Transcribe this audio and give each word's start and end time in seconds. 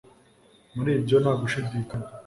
muri 0.75 0.89
ibyo 0.99 1.17
nta 1.23 1.33
gushidikanya 1.41 2.09